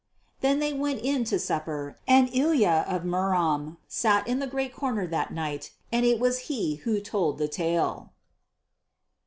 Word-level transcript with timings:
Then 0.39 0.57
they 0.57 0.73
went 0.73 0.99
in 1.03 1.25
to 1.25 1.37
supper, 1.37 1.95
and 2.07 2.27
Ilya 2.33 2.85
of 2.87 3.03
Murom 3.05 3.77
sat 3.87 4.27
in 4.27 4.39
the 4.39 4.47
great 4.47 4.73
corner 4.73 5.05
that 5.05 5.31
night 5.31 5.73
and 5.91 6.03
it 6.03 6.19
was 6.19 6.47
he 6.49 6.77
who 6.77 6.99
told 6.99 7.37
the 7.37 7.47
tale. 7.47 8.09